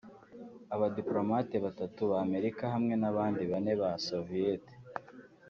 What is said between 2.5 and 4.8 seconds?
hamwe n’abandi bane b’Aba-soviet